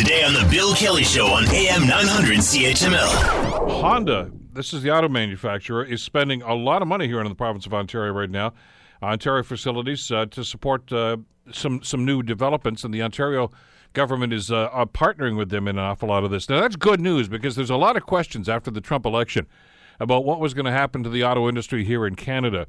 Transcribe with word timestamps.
Today 0.00 0.24
on 0.24 0.32
The 0.32 0.48
Bill 0.50 0.74
Kelly 0.74 1.04
Show 1.04 1.26
on 1.26 1.44
AM 1.50 1.86
900 1.86 2.38
CHML. 2.38 3.82
Honda, 3.82 4.30
this 4.50 4.72
is 4.72 4.80
the 4.80 4.90
auto 4.90 5.10
manufacturer, 5.10 5.84
is 5.84 6.02
spending 6.02 6.40
a 6.40 6.54
lot 6.54 6.80
of 6.80 6.88
money 6.88 7.06
here 7.06 7.20
in 7.20 7.28
the 7.28 7.34
province 7.34 7.66
of 7.66 7.74
Ontario 7.74 8.10
right 8.14 8.30
now. 8.30 8.54
Ontario 9.02 9.42
facilities 9.42 10.10
uh, 10.10 10.24
to 10.30 10.42
support 10.42 10.90
uh, 10.90 11.18
some 11.52 11.82
some 11.82 12.06
new 12.06 12.22
developments, 12.22 12.82
and 12.82 12.94
the 12.94 13.02
Ontario 13.02 13.50
government 13.92 14.32
is 14.32 14.50
uh, 14.50 14.70
partnering 14.94 15.36
with 15.36 15.50
them 15.50 15.68
in 15.68 15.76
an 15.76 15.84
awful 15.84 16.08
lot 16.08 16.24
of 16.24 16.30
this. 16.30 16.48
Now 16.48 16.62
that's 16.62 16.76
good 16.76 17.02
news 17.02 17.28
because 17.28 17.54
there's 17.54 17.68
a 17.68 17.76
lot 17.76 17.98
of 17.98 18.06
questions 18.06 18.48
after 18.48 18.70
the 18.70 18.80
Trump 18.80 19.04
election 19.04 19.46
about 20.00 20.24
what 20.24 20.40
was 20.40 20.54
going 20.54 20.66
to 20.66 20.72
happen 20.72 21.04
to 21.04 21.08
the 21.08 21.22
auto 21.22 21.48
industry 21.48 21.84
here 21.84 22.06
in 22.06 22.16
Canada 22.16 22.66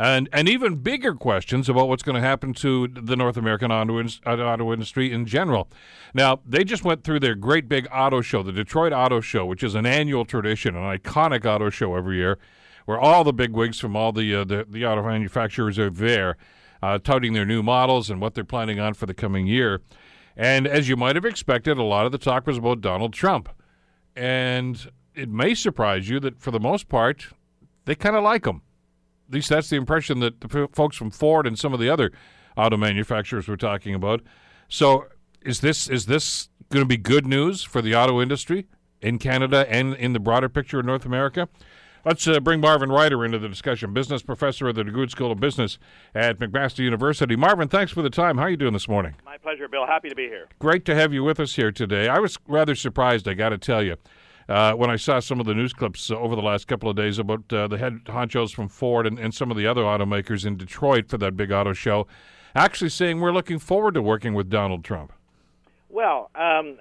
and 0.00 0.28
and 0.32 0.48
even 0.48 0.76
bigger 0.76 1.14
questions 1.14 1.68
about 1.68 1.88
what's 1.88 2.02
going 2.02 2.14
to 2.14 2.26
happen 2.26 2.54
to 2.54 2.88
the 2.88 3.16
North 3.16 3.36
American 3.36 3.70
auto, 3.70 3.98
in, 3.98 4.08
auto 4.26 4.72
industry 4.72 5.12
in 5.12 5.26
general. 5.26 5.68
Now, 6.14 6.40
they 6.46 6.64
just 6.64 6.84
went 6.84 7.04
through 7.04 7.20
their 7.20 7.34
great 7.34 7.68
big 7.68 7.86
auto 7.92 8.22
show, 8.22 8.42
the 8.42 8.52
Detroit 8.52 8.92
Auto 8.92 9.20
Show, 9.20 9.44
which 9.44 9.62
is 9.62 9.74
an 9.74 9.84
annual 9.84 10.24
tradition, 10.24 10.74
an 10.74 10.98
iconic 10.98 11.44
auto 11.44 11.68
show 11.68 11.94
every 11.96 12.16
year, 12.16 12.38
where 12.86 12.98
all 12.98 13.24
the 13.24 13.32
big 13.32 13.52
wigs 13.52 13.78
from 13.78 13.94
all 13.94 14.10
the 14.12 14.34
uh, 14.34 14.44
the, 14.44 14.66
the, 14.68 14.86
auto 14.86 15.02
manufacturers 15.02 15.78
are 15.78 15.90
there, 15.90 16.36
uh, 16.82 16.98
touting 16.98 17.34
their 17.34 17.46
new 17.46 17.62
models 17.62 18.08
and 18.08 18.22
what 18.22 18.34
they're 18.34 18.42
planning 18.42 18.80
on 18.80 18.94
for 18.94 19.04
the 19.04 19.14
coming 19.14 19.46
year. 19.46 19.82
And 20.34 20.66
as 20.66 20.88
you 20.88 20.96
might 20.96 21.16
have 21.16 21.26
expected, 21.26 21.76
a 21.76 21.82
lot 21.82 22.06
of 22.06 22.12
the 22.12 22.18
talk 22.18 22.46
was 22.46 22.56
about 22.56 22.80
Donald 22.80 23.12
Trump. 23.12 23.50
And 24.16 24.90
it 25.14 25.28
may 25.28 25.54
surprise 25.54 26.08
you 26.08 26.20
that 26.20 26.40
for 26.40 26.50
the 26.50 26.60
most 26.60 26.88
part, 26.88 27.28
they 27.84 27.94
kind 27.94 28.16
of 28.16 28.22
like 28.22 28.44
them. 28.44 28.62
at 29.28 29.34
least 29.34 29.48
that's 29.48 29.70
the 29.70 29.76
impression 29.76 30.20
that 30.20 30.40
the 30.40 30.68
folks 30.72 30.96
from 30.96 31.10
Ford 31.10 31.46
and 31.46 31.58
some 31.58 31.72
of 31.72 31.80
the 31.80 31.88
other 31.88 32.12
auto 32.56 32.76
manufacturers 32.76 33.48
were 33.48 33.56
talking 33.56 33.94
about. 33.94 34.22
So, 34.68 35.06
is 35.42 35.60
this 35.60 35.88
is 35.88 36.06
this 36.06 36.48
going 36.68 36.82
to 36.82 36.88
be 36.88 36.96
good 36.96 37.26
news 37.26 37.62
for 37.62 37.80
the 37.82 37.94
auto 37.94 38.20
industry 38.20 38.66
in 39.00 39.18
Canada 39.18 39.66
and 39.68 39.94
in 39.94 40.12
the 40.12 40.20
broader 40.20 40.48
picture 40.48 40.80
of 40.80 40.86
North 40.86 41.06
America? 41.06 41.48
Let's 42.04 42.26
uh, 42.26 42.40
bring 42.40 42.60
Marvin 42.60 42.90
Ryder 42.90 43.26
into 43.26 43.38
the 43.38 43.48
discussion, 43.48 43.92
business 43.92 44.22
professor 44.22 44.68
at 44.68 44.74
the 44.74 44.84
DeGroote 44.84 45.10
School 45.10 45.32
of 45.32 45.38
Business 45.38 45.78
at 46.14 46.38
McMaster 46.38 46.78
University. 46.78 47.36
Marvin, 47.36 47.68
thanks 47.68 47.92
for 47.92 48.00
the 48.00 48.08
time. 48.08 48.38
How 48.38 48.44
are 48.44 48.50
you 48.50 48.56
doing 48.56 48.72
this 48.72 48.88
morning? 48.88 49.16
My 49.26 49.36
pleasure, 49.36 49.68
Bill. 49.68 49.86
Happy 49.86 50.08
to 50.08 50.14
be 50.14 50.24
here. 50.24 50.48
Great 50.58 50.86
to 50.86 50.94
have 50.94 51.12
you 51.12 51.22
with 51.22 51.38
us 51.38 51.56
here 51.56 51.70
today. 51.70 52.08
I 52.08 52.18
was 52.18 52.38
rather 52.48 52.74
surprised, 52.74 53.28
I 53.28 53.34
got 53.34 53.50
to 53.50 53.58
tell 53.58 53.82
you 53.82 53.96
uh, 54.48 54.72
when 54.74 54.90
I 54.90 54.96
saw 54.96 55.20
some 55.20 55.40
of 55.40 55.46
the 55.46 55.54
news 55.54 55.72
clips 55.72 56.10
uh, 56.10 56.16
over 56.16 56.34
the 56.34 56.42
last 56.42 56.66
couple 56.66 56.90
of 56.90 56.96
days 56.96 57.18
about 57.18 57.52
uh, 57.52 57.68
the 57.68 57.78
head 57.78 58.04
honchos 58.06 58.52
from 58.52 58.68
Ford 58.68 59.06
and, 59.06 59.18
and 59.18 59.34
some 59.34 59.50
of 59.50 59.56
the 59.56 59.66
other 59.66 59.82
automakers 59.82 60.44
in 60.44 60.56
Detroit 60.56 61.08
for 61.08 61.18
that 61.18 61.36
big 61.36 61.52
auto 61.52 61.72
show, 61.72 62.06
actually 62.54 62.90
saying 62.90 63.20
we're 63.20 63.32
looking 63.32 63.58
forward 63.58 63.94
to 63.94 64.02
working 64.02 64.34
with 64.34 64.48
Donald 64.48 64.84
Trump. 64.84 65.12
Well, 65.88 66.30
um, 66.34 66.78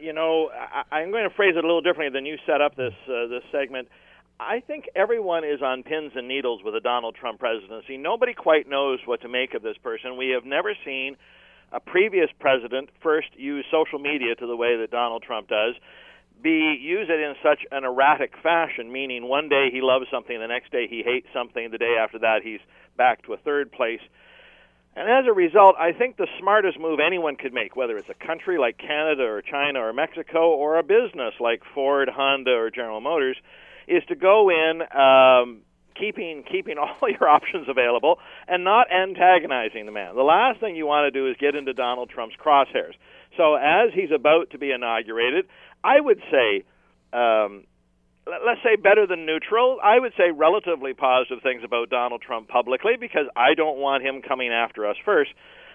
you 0.00 0.12
know, 0.12 0.50
I, 0.90 1.02
am 1.02 1.10
going 1.10 1.28
to 1.28 1.34
phrase 1.34 1.54
it 1.56 1.64
a 1.64 1.66
little 1.66 1.82
differently 1.82 2.16
than 2.16 2.26
you 2.26 2.36
set 2.46 2.60
up 2.60 2.76
this 2.76 2.94
uh, 3.06 3.26
this 3.26 3.42
segment. 3.52 3.88
I 4.40 4.60
think 4.60 4.88
everyone 4.96 5.44
is 5.44 5.60
on 5.60 5.82
pins 5.82 6.12
and 6.14 6.26
needles 6.26 6.62
with 6.64 6.72
the 6.72 6.80
Donald 6.80 7.14
Trump 7.14 7.38
presidency. 7.38 7.98
Nobody 7.98 8.32
quite 8.32 8.66
knows 8.66 8.98
what 9.04 9.20
to 9.20 9.28
make 9.28 9.52
of 9.52 9.62
this 9.62 9.76
person. 9.82 10.16
We 10.16 10.30
have 10.30 10.46
never 10.46 10.74
seen 10.84 11.16
a 11.72 11.80
previous 11.80 12.30
president 12.40 12.88
first 13.02 13.28
use 13.36 13.66
social 13.70 13.98
media 13.98 14.34
to 14.36 14.46
the 14.46 14.56
way 14.56 14.78
that 14.78 14.90
Donald 14.90 15.22
Trump 15.22 15.48
does. 15.48 15.74
B, 16.42 16.76
use 16.80 17.08
it 17.08 17.20
in 17.20 17.34
such 17.42 17.60
an 17.70 17.84
erratic 17.84 18.32
fashion, 18.42 18.90
meaning 18.90 19.28
one 19.28 19.48
day 19.48 19.68
he 19.70 19.80
loves 19.80 20.06
something, 20.10 20.38
the 20.38 20.46
next 20.46 20.72
day 20.72 20.86
he 20.88 21.02
hates 21.04 21.26
something, 21.32 21.70
the 21.70 21.78
day 21.78 21.96
after 22.00 22.18
that 22.20 22.42
he's 22.42 22.60
back 22.96 23.22
to 23.26 23.32
a 23.32 23.36
third 23.36 23.72
place. 23.72 24.00
And 24.96 25.08
as 25.08 25.24
a 25.28 25.32
result, 25.32 25.76
I 25.78 25.92
think 25.92 26.16
the 26.16 26.26
smartest 26.40 26.78
move 26.78 26.98
anyone 26.98 27.36
could 27.36 27.52
make, 27.52 27.76
whether 27.76 27.96
it's 27.96 28.08
a 28.08 28.26
country 28.26 28.58
like 28.58 28.76
Canada 28.76 29.22
or 29.22 29.40
China 29.40 29.80
or 29.80 29.92
Mexico 29.92 30.50
or 30.50 30.78
a 30.78 30.82
business 30.82 31.34
like 31.38 31.62
Ford, 31.74 32.08
Honda, 32.08 32.52
or 32.52 32.70
General 32.70 33.00
Motors, 33.00 33.36
is 33.86 34.02
to 34.08 34.16
go 34.16 34.50
in 34.50 34.82
um, 34.82 35.62
keeping 35.94 36.44
keeping 36.50 36.76
all 36.78 37.08
your 37.08 37.28
options 37.28 37.68
available 37.68 38.18
and 38.48 38.64
not 38.64 38.86
antagonizing 38.92 39.86
the 39.86 39.92
man. 39.92 40.14
The 40.14 40.22
last 40.22 40.60
thing 40.60 40.76
you 40.76 40.86
want 40.86 41.12
to 41.12 41.18
do 41.18 41.28
is 41.28 41.36
get 41.38 41.54
into 41.54 41.72
Donald 41.72 42.10
Trump's 42.10 42.36
crosshairs. 42.36 42.94
So 43.36 43.54
as 43.54 43.90
he's 43.94 44.10
about 44.14 44.50
to 44.50 44.58
be 44.58 44.72
inaugurated, 44.72 45.46
I 45.84 46.00
would 46.00 46.20
say, 46.30 46.64
um, 47.12 47.64
let's 48.26 48.60
say 48.62 48.76
better 48.76 49.06
than 49.06 49.24
neutral. 49.24 49.78
I 49.82 49.98
would 49.98 50.12
say 50.16 50.30
relatively 50.30 50.94
positive 50.94 51.42
things 51.42 51.62
about 51.64 51.90
Donald 51.90 52.22
Trump 52.22 52.48
publicly 52.48 52.92
because 52.98 53.26
I 53.36 53.54
don't 53.54 53.78
want 53.78 54.04
him 54.04 54.22
coming 54.22 54.52
after 54.52 54.86
us 54.86 54.96
first. 55.04 55.30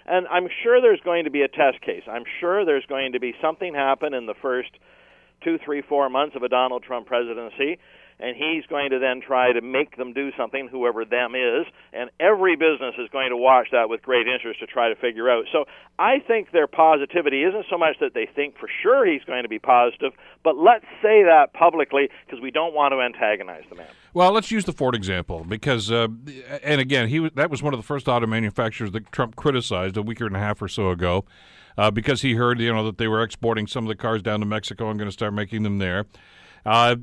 And 0.05 0.27
I'm 0.27 0.47
sure 0.63 0.81
there's 0.81 1.01
going 1.01 1.23
to 1.23 1.31
be 1.31 1.41
a 1.41 1.47
test 1.47 1.81
case. 1.81 2.03
I'm 2.07 2.25
sure 2.39 2.63
there's 2.65 2.85
going 2.85 3.13
to 3.13 3.19
be 3.19 3.33
something 3.41 3.73
happen 3.73 4.13
in 4.13 4.27
the 4.27 4.35
first 4.39 4.69
two, 5.43 5.57
three, 5.63 5.81
four 5.81 6.09
months 6.09 6.35
of 6.35 6.43
a 6.43 6.49
Donald 6.49 6.83
Trump 6.83 7.07
presidency 7.07 7.79
and 8.19 8.35
he's 8.35 8.65
going 8.67 8.91
to 8.91 8.99
then 8.99 9.21
try 9.21 9.51
to 9.51 9.61
make 9.61 9.97
them 9.97 10.13
do 10.13 10.31
something, 10.37 10.67
whoever 10.69 11.03
them 11.03 11.35
is, 11.35 11.65
and 11.93 12.09
every 12.19 12.55
business 12.55 12.95
is 12.97 13.09
going 13.11 13.29
to 13.29 13.37
watch 13.37 13.67
that 13.71 13.89
with 13.89 14.01
great 14.01 14.27
interest 14.27 14.59
to 14.59 14.65
try 14.65 14.89
to 14.89 14.95
figure 14.95 15.29
out. 15.29 15.45
So 15.51 15.65
I 15.99 16.19
think 16.19 16.51
their 16.51 16.67
positivity 16.67 17.43
isn't 17.43 17.65
so 17.69 17.77
much 17.77 17.97
that 17.99 18.13
they 18.13 18.27
think 18.33 18.57
for 18.57 18.69
sure 18.81 19.05
he's 19.05 19.23
going 19.23 19.43
to 19.43 19.49
be 19.49 19.59
positive, 19.59 20.13
but 20.43 20.57
let's 20.57 20.85
say 21.01 21.23
that 21.23 21.53
publicly 21.53 22.09
because 22.25 22.41
we 22.41 22.51
don't 22.51 22.73
want 22.73 22.93
to 22.93 23.01
antagonize 23.01 23.63
the 23.69 23.75
man. 23.75 23.87
Well, 24.13 24.31
let's 24.31 24.49
use 24.49 24.63
the 24.63 24.73
Ford 24.73 24.95
example 24.95 25.43
because, 25.43 25.91
uh, 25.91 26.07
and 26.63 26.79
again, 26.79 27.09
he 27.09 27.19
was, 27.19 27.31
that 27.35 27.49
was 27.49 27.61
one 27.61 27.73
of 27.73 27.79
the 27.79 27.85
first 27.85 28.07
auto 28.07 28.27
manufacturers 28.27 28.91
that 28.91 29.11
Trump 29.11 29.35
criticized 29.35 29.97
a 29.97 30.01
week 30.01 30.21
and 30.21 30.35
a 30.35 30.39
half 30.39 30.61
or 30.61 30.67
so 30.67 30.89
ago. 30.89 31.25
Uh, 31.77 31.91
because 31.91 32.21
he 32.21 32.35
heard, 32.35 32.61
you 32.61 32.73
know, 32.73 32.85
that 32.85 32.97
they 32.97 33.05
were 33.05 33.21
exporting 33.21 33.67
some 33.67 33.83
of 33.83 33.89
the 33.89 33.95
cars 33.95 34.21
down 34.21 34.39
to 34.39 34.45
Mexico 34.45 34.89
and 34.89 34.97
going 34.97 35.09
to 35.09 35.11
start 35.11 35.33
making 35.33 35.63
them 35.63 35.77
there. 35.77 36.05
Uh, 36.65 36.95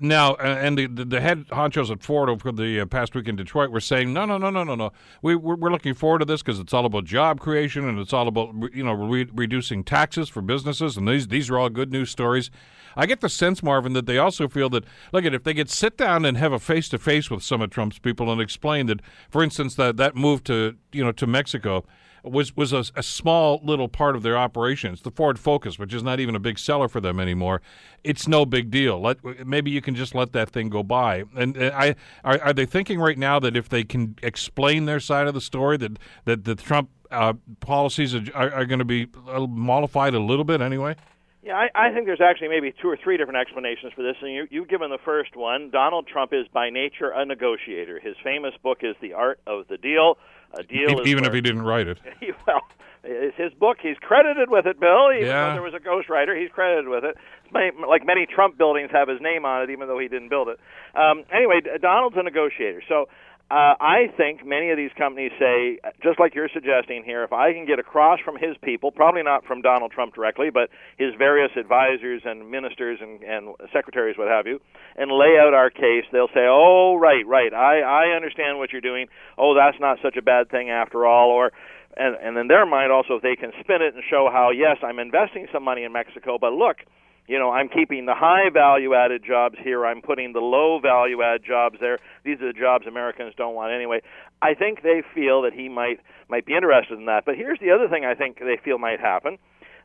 now, 0.00 0.34
uh, 0.34 0.58
and 0.60 0.78
the, 0.78 0.86
the 0.86 1.20
head 1.20 1.46
honchos 1.48 1.90
at 1.90 2.02
Ford 2.02 2.28
over 2.28 2.52
the 2.52 2.80
uh, 2.80 2.86
past 2.86 3.14
week 3.14 3.28
in 3.28 3.36
Detroit 3.36 3.70
were 3.70 3.80
saying, 3.80 4.12
no, 4.12 4.24
no, 4.24 4.38
no, 4.38 4.50
no, 4.50 4.64
no, 4.64 4.74
no. 4.74 4.92
We, 5.22 5.34
we're, 5.36 5.56
we're 5.56 5.70
looking 5.70 5.94
forward 5.94 6.20
to 6.20 6.24
this 6.24 6.42
because 6.42 6.58
it's 6.58 6.72
all 6.72 6.86
about 6.86 7.04
job 7.04 7.40
creation 7.40 7.88
and 7.88 7.98
it's 7.98 8.12
all 8.12 8.28
about 8.28 8.54
you 8.72 8.84
know 8.84 8.92
re- 8.92 9.30
reducing 9.32 9.84
taxes 9.84 10.28
for 10.28 10.42
businesses, 10.42 10.96
and 10.96 11.08
these 11.08 11.28
these 11.28 11.50
are 11.50 11.58
all 11.58 11.68
good 11.68 11.92
news 11.92 12.10
stories. 12.10 12.50
I 12.96 13.06
get 13.06 13.20
the 13.20 13.28
sense, 13.28 13.62
Marvin, 13.62 13.92
that 13.94 14.06
they 14.06 14.18
also 14.18 14.46
feel 14.48 14.68
that 14.70 14.84
look 15.12 15.24
at 15.24 15.34
if 15.34 15.42
they 15.42 15.54
could 15.54 15.70
sit 15.70 15.96
down 15.96 16.24
and 16.24 16.36
have 16.36 16.52
a 16.52 16.60
face 16.60 16.88
to 16.90 16.98
face 16.98 17.30
with 17.30 17.42
some 17.42 17.60
of 17.60 17.70
Trump's 17.70 17.98
people 17.98 18.30
and 18.30 18.40
explain 18.40 18.86
that, 18.86 19.00
for 19.30 19.42
instance, 19.42 19.74
that 19.76 19.96
that 19.96 20.14
move 20.14 20.44
to 20.44 20.76
you 20.92 21.04
know 21.04 21.12
to 21.12 21.26
Mexico 21.26 21.84
was 22.24 22.56
was 22.56 22.72
a, 22.72 22.84
a, 22.96 23.02
small 23.02 23.60
little 23.62 23.88
part 23.88 24.16
of 24.16 24.22
their 24.22 24.36
operations. 24.36 25.02
The 25.02 25.10
Ford 25.10 25.38
Focus, 25.38 25.78
which 25.78 25.92
is 25.92 26.02
not 26.02 26.20
even 26.20 26.34
a 26.34 26.40
big 26.40 26.58
seller 26.58 26.88
for 26.88 27.00
them 27.00 27.20
anymore, 27.20 27.60
it's 28.02 28.26
no 28.26 28.46
big 28.46 28.70
deal. 28.70 29.00
Let 29.00 29.46
maybe 29.46 29.63
you 29.70 29.80
can 29.80 29.94
just 29.94 30.14
let 30.14 30.32
that 30.32 30.50
thing 30.50 30.68
go 30.68 30.82
by. 30.82 31.24
And 31.36 31.56
uh, 31.56 31.70
I 31.74 31.94
are, 32.24 32.40
are 32.42 32.52
they 32.52 32.66
thinking 32.66 33.00
right 33.00 33.18
now 33.18 33.38
that 33.40 33.56
if 33.56 33.68
they 33.68 33.84
can 33.84 34.16
explain 34.22 34.86
their 34.86 35.00
side 35.00 35.26
of 35.26 35.34
the 35.34 35.40
story, 35.40 35.76
that 35.78 35.98
that 36.24 36.44
the 36.44 36.54
Trump 36.54 36.90
uh, 37.10 37.34
policies 37.60 38.14
are, 38.14 38.24
are, 38.34 38.52
are 38.52 38.66
going 38.66 38.78
to 38.78 38.84
be 38.84 39.08
mollified 39.48 40.14
a 40.14 40.20
little 40.20 40.44
bit 40.44 40.60
anyway? 40.60 40.96
Yeah, 41.44 41.56
I, 41.56 41.88
I 41.88 41.92
think 41.92 42.06
there's 42.06 42.22
actually 42.22 42.48
maybe 42.48 42.72
two 42.80 42.88
or 42.88 42.96
three 42.96 43.18
different 43.18 43.38
explanations 43.38 43.92
for 43.94 44.02
this, 44.02 44.16
and 44.22 44.32
you, 44.32 44.46
you've 44.50 44.68
given 44.68 44.88
the 44.88 44.98
first 45.04 45.36
one. 45.36 45.68
Donald 45.70 46.06
Trump 46.06 46.32
is 46.32 46.46
by 46.52 46.70
nature 46.70 47.10
a 47.10 47.26
negotiator. 47.26 48.00
His 48.00 48.16
famous 48.24 48.54
book 48.62 48.78
is 48.80 48.96
The 49.02 49.12
Art 49.12 49.40
of 49.46 49.68
the 49.68 49.76
Deal. 49.76 50.16
A 50.54 50.62
deal 50.62 51.02
e- 51.02 51.10
even 51.10 51.22
where, 51.22 51.28
if 51.28 51.34
he 51.34 51.42
didn't 51.42 51.62
write 51.62 51.86
it. 51.86 51.98
well, 52.46 52.62
it's 53.02 53.36
his 53.36 53.52
book. 53.52 53.76
He's 53.82 53.98
credited 54.00 54.48
with 54.48 54.64
it, 54.64 54.80
Bill. 54.80 55.12
Even 55.12 55.26
yeah. 55.26 55.48
though 55.48 55.52
there 55.52 55.62
was 55.62 55.74
a 55.74 55.78
ghostwriter, 55.78 56.40
he's 56.40 56.50
credited 56.50 56.88
with 56.88 57.04
it. 57.04 57.16
Like 57.54 58.04
many 58.04 58.26
Trump 58.26 58.58
buildings 58.58 58.90
have 58.92 59.08
his 59.08 59.20
name 59.20 59.44
on 59.44 59.62
it, 59.62 59.70
even 59.70 59.88
though 59.88 59.98
he 59.98 60.08
didn't 60.08 60.28
build 60.28 60.48
it. 60.48 60.58
Um, 60.94 61.24
anyway, 61.32 61.60
Donald's 61.80 62.16
a 62.18 62.22
negotiator. 62.22 62.82
So 62.88 63.06
uh, 63.50 63.76
I 63.78 64.08
think 64.16 64.44
many 64.44 64.70
of 64.70 64.78
these 64.78 64.90
companies 64.96 65.30
say, 65.38 65.78
just 66.02 66.18
like 66.18 66.34
you're 66.34 66.48
suggesting 66.52 67.04
here, 67.04 67.24
if 67.24 67.32
I 67.32 67.52
can 67.52 67.66
get 67.66 67.78
across 67.78 68.18
from 68.24 68.36
his 68.36 68.56
people, 68.62 68.90
probably 68.90 69.22
not 69.22 69.44
from 69.44 69.60
Donald 69.60 69.92
Trump 69.92 70.14
directly, 70.14 70.48
but 70.48 70.70
his 70.96 71.12
various 71.18 71.50
advisors 71.54 72.22
and 72.24 72.50
ministers 72.50 72.98
and, 73.02 73.22
and 73.22 73.54
secretaries, 73.70 74.16
what 74.16 74.28
have 74.28 74.46
you, 74.46 74.60
and 74.96 75.12
lay 75.12 75.36
out 75.38 75.52
our 75.52 75.68
case, 75.68 76.04
they'll 76.10 76.32
say, 76.32 76.48
oh, 76.48 76.96
right, 76.96 77.26
right, 77.26 77.52
I, 77.52 77.80
I 77.80 78.16
understand 78.16 78.58
what 78.58 78.72
you're 78.72 78.80
doing. 78.80 79.08
Oh, 79.36 79.54
that's 79.54 79.78
not 79.78 79.98
such 80.02 80.16
a 80.16 80.22
bad 80.22 80.50
thing 80.50 80.70
after 80.70 81.06
all. 81.06 81.28
Or, 81.28 81.52
and, 81.98 82.16
and 82.16 82.38
in 82.38 82.48
their 82.48 82.64
mind 82.64 82.92
also, 82.92 83.16
if 83.16 83.22
they 83.22 83.36
can 83.36 83.52
spin 83.60 83.82
it 83.82 83.94
and 83.94 84.02
show 84.08 84.30
how, 84.32 84.50
yes, 84.50 84.78
I'm 84.82 84.98
investing 84.98 85.46
some 85.52 85.64
money 85.64 85.84
in 85.84 85.92
Mexico, 85.92 86.38
but 86.40 86.54
look, 86.54 86.78
you 87.26 87.38
know, 87.38 87.50
I'm 87.50 87.68
keeping 87.68 88.04
the 88.06 88.14
high 88.14 88.50
value 88.52 88.94
added 88.94 89.22
jobs 89.26 89.56
here. 89.62 89.86
I'm 89.86 90.02
putting 90.02 90.32
the 90.32 90.40
low 90.40 90.78
value 90.78 91.22
add 91.22 91.42
jobs 91.46 91.76
there. 91.80 91.98
These 92.24 92.40
are 92.40 92.52
the 92.52 92.58
jobs 92.58 92.86
Americans 92.86 93.34
don't 93.36 93.54
want 93.54 93.72
anyway. 93.72 94.02
I 94.42 94.54
think 94.54 94.82
they 94.82 95.02
feel 95.14 95.42
that 95.42 95.52
he 95.54 95.68
might 95.68 96.00
might 96.28 96.44
be 96.44 96.54
interested 96.54 96.98
in 96.98 97.06
that. 97.06 97.24
But 97.24 97.36
here's 97.36 97.58
the 97.60 97.70
other 97.70 97.88
thing 97.88 98.04
I 98.04 98.14
think 98.14 98.38
they 98.38 98.58
feel 98.62 98.78
might 98.78 99.00
happen. 99.00 99.38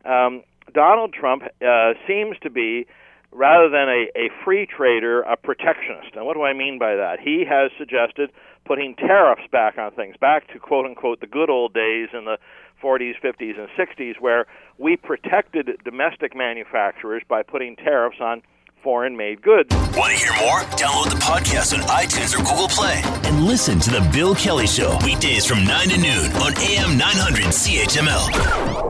Um, 0.03 0.43
Donald 0.73 1.13
Trump 1.13 1.43
uh, 1.43 1.93
seems 2.07 2.37
to 2.43 2.49
be 2.49 2.85
rather 3.31 3.69
than 3.69 3.87
a, 3.87 4.09
a 4.17 4.29
free 4.43 4.65
trader, 4.65 5.21
a 5.21 5.37
protectionist. 5.37 6.15
And 6.15 6.25
what 6.25 6.33
do 6.33 6.43
I 6.43 6.53
mean 6.53 6.79
by 6.79 6.95
that? 6.95 7.19
He 7.23 7.45
has 7.49 7.71
suggested 7.77 8.31
putting 8.65 8.95
tariffs 8.95 9.43
back 9.51 9.77
on 9.77 9.91
things, 9.91 10.15
back 10.19 10.51
to 10.53 10.59
quote 10.59 10.85
unquote 10.85 11.21
the 11.21 11.27
good 11.27 11.49
old 11.49 11.73
days 11.73 12.09
in 12.13 12.25
the 12.25 12.37
40s, 12.81 13.13
50s, 13.23 13.59
and 13.59 13.69
60s, 13.77 14.19
where 14.19 14.45
we 14.77 14.95
protected 14.97 15.69
domestic 15.83 16.35
manufacturers 16.35 17.23
by 17.27 17.43
putting 17.43 17.75
tariffs 17.75 18.17
on 18.21 18.41
foreign 18.83 19.17
made 19.17 19.41
goods. 19.41 19.73
Want 19.95 20.13
to 20.13 20.17
hear 20.17 20.33
more? 20.39 20.59
Download 20.77 21.09
the 21.09 21.19
podcast 21.21 21.73
on 21.73 21.81
iTunes 21.87 22.33
or 22.33 22.43
Google 22.43 22.69
Play 22.69 23.01
and 23.25 23.43
listen 23.43 23.79
to 23.79 23.89
The 23.91 24.09
Bill 24.13 24.35
Kelly 24.35 24.67
Show 24.67 24.97
weekdays 25.03 25.45
from 25.45 25.65
9 25.65 25.89
to 25.89 25.97
noon 25.97 26.31
on 26.33 26.57
AM 26.57 26.97
900 26.97 27.45
CHML. 27.45 28.88